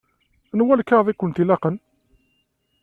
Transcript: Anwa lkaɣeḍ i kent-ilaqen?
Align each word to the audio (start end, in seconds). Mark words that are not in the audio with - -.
Anwa 0.53 0.75
lkaɣeḍ 0.79 1.07
i 1.09 1.13
kent-ilaqen? 1.15 1.75